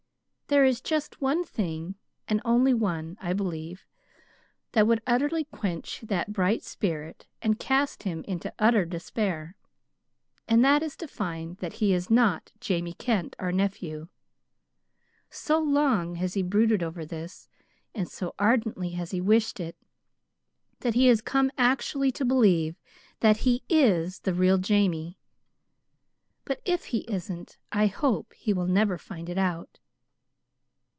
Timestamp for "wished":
19.21-19.57